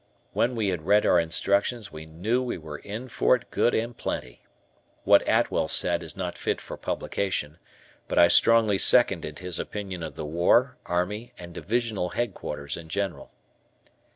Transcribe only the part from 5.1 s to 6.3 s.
Atwell said is